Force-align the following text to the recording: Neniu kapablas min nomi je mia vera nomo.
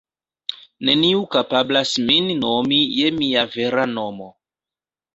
Neniu 0.89 1.19
kapablas 1.35 1.93
min 2.09 2.33
nomi 2.41 2.83
je 2.97 3.15
mia 3.23 3.47
vera 3.55 3.89
nomo. 3.97 4.35